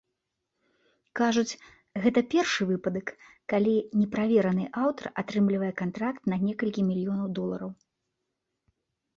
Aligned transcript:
Кажуць, 1.19 1.57
гэта 2.05 2.19
першы 2.31 2.61
выпадак, 2.69 3.07
калі 3.53 3.75
неправераны 4.01 4.65
аўтар 4.85 5.05
атрымлівае 5.23 5.71
кантракт 5.83 6.23
на 6.35 6.43
некалькі 6.47 6.81
мільёнаў 6.89 7.27
долараў. 7.43 7.71